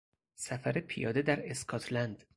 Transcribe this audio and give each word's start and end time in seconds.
سفر 0.35 0.71
پیاده 0.79 1.21
در 1.21 1.49
اسکاتلند 1.49 2.23